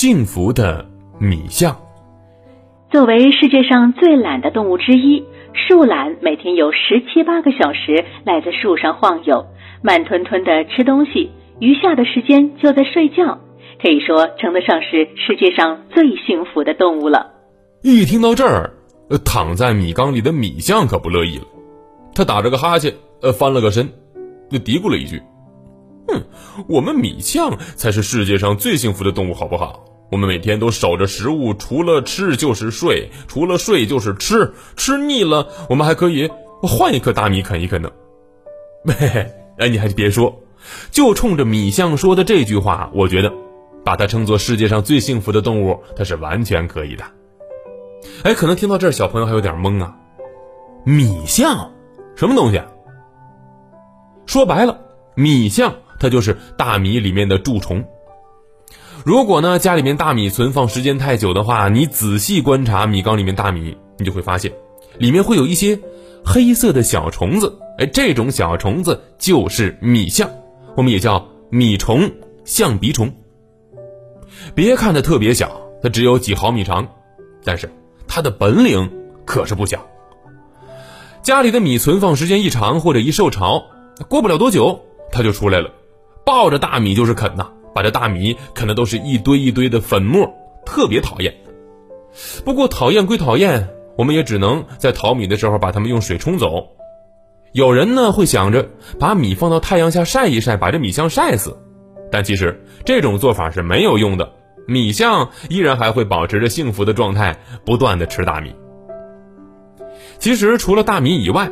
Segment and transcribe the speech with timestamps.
[0.00, 0.86] 幸福的
[1.18, 1.76] 米象。
[2.88, 9.44] 作为世界上最懒的动物之一，树懒每天有十七八个小时赖在树上晃悠，
[9.82, 13.40] 慢吞吞的吃东西，余下的时间就在睡觉，
[13.82, 17.32] 可以说称得上是世界上最幸福的动物了。
[17.82, 18.70] 一听到这儿，
[19.24, 21.44] 躺在米缸里的米象可不乐意了，
[22.14, 23.88] 他打着个哈欠，呃，翻了个身，
[24.48, 25.20] 就嘀咕了一句
[26.08, 26.24] ：“哼，
[26.68, 36.30] 我们米象才是世界上最幸福的动物，好不好？”我们每天都守着食物，除了吃就是睡，除了睡就是吃，吃腻了，我们还可以
[36.62, 37.90] 换一颗大米啃一啃呢。
[38.86, 40.40] 嘿嘿，哎，你还别说，
[40.90, 43.30] 就冲着米象说的这句话，我觉得
[43.84, 47.04] 把它称作世界上最幸福的动物，它是完全可以的。
[48.22, 49.94] 哎，可能听到这儿，小朋友还有点懵啊，
[50.84, 51.70] 米象
[52.16, 52.62] 什么东西？
[54.24, 54.80] 说白了，
[55.14, 57.84] 米象它就是大米里面的蛀虫。
[59.04, 64.52] 如果呢，家里面大米存放时间太久的话，你仔细观察米缸里面大米，你就会发现，
[64.98, 65.78] 里面会有一些
[66.24, 67.58] 黑色的小虫子。
[67.78, 70.28] 哎，这种小虫子就是米象，
[70.76, 72.10] 我们也叫米虫、
[72.44, 73.14] 象鼻虫。
[74.54, 76.88] 别看它特别小，它只有几毫米长，
[77.44, 77.72] 但是
[78.08, 78.90] 它的本领
[79.24, 79.86] 可是不小。
[81.22, 83.66] 家里的米存放时间一长或者一受潮，
[84.08, 84.80] 过不了多久，
[85.12, 85.70] 它就出来了，
[86.28, 87.48] 抱着大米就是啃呐。
[87.74, 90.30] 把这大米啃的都是一堆一堆的粉末，
[90.66, 91.34] 特别讨厌。
[92.44, 96.68] 不过讨厌归讨厌，我们也只能在淘米的时候把它们用水冲走。
[97.52, 98.68] 有人呢会想着
[98.98, 101.56] 把米放到太阳下晒一晒，把这米象晒死，
[102.12, 104.30] 但其实这种做法是没有用的。
[104.66, 108.54] 米象依然还会保持着幸福的状态，不断的吃大米。
[110.18, 111.50] 其实除了大米以外，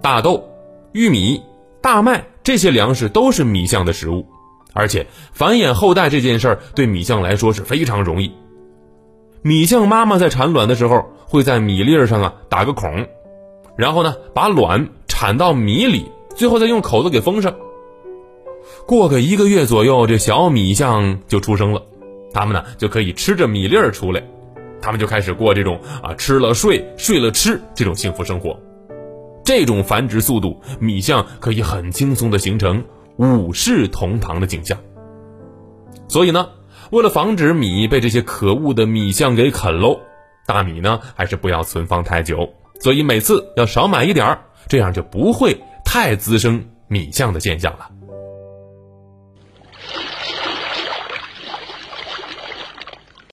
[0.00, 0.48] 大豆、
[0.92, 1.42] 玉米、
[1.82, 4.26] 大麦这些粮食都是米象的食物。
[4.72, 8.32] 而且繁衍后代这件事儿对米象来说是非常容易。
[9.42, 13.06] 米象妈妈在产卵的时候会在米粒儿上啊打个孔，
[13.76, 17.54] 然后呢把卵产到米里，最后再用口子给封上。
[18.86, 21.82] 过个一个月左右，这小米象就出生了，
[22.32, 24.22] 它们呢就可以吃着米粒儿出来，
[24.80, 28.58] 它们就开始过这种啊吃了睡，睡了吃这种幸福生活。
[29.48, 32.84] 这种繁殖速度，米象可以很轻松的形成。
[33.16, 34.78] 五世同堂的景象。
[36.06, 36.50] 所以呢，
[36.90, 40.00] 为了防止米被这些可恶的米象给啃喽，
[40.46, 42.52] 大米呢还是不要存放太久。
[42.78, 44.38] 所以每次要少买一点儿，
[44.68, 47.88] 这样就不会太滋生米象的现象了。